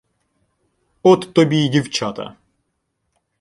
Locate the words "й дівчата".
1.65-2.35